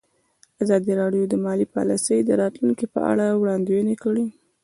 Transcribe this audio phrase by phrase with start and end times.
[0.63, 4.25] ازادي راډیو د مالي پالیسي د راتلونکې په اړه وړاندوینې کړې.